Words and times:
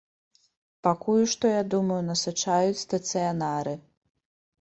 Пакуль 0.85 1.25
што, 1.33 1.45
я 1.53 1.59
думаю, 1.73 1.97
насычаюць 2.07 2.79
стацыянары. 2.85 3.75